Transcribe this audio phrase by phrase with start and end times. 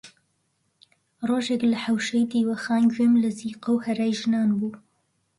[1.29, 4.73] ڕۆژێک لە حەوشەی دیوەخان گوێم لە زیقە و هەرای ژنان بوو